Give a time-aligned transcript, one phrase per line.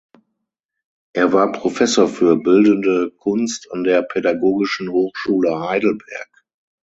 [1.13, 6.43] Er war Professor für Bildende Kunst an der Pädagogischen Hochschule Heidelberg.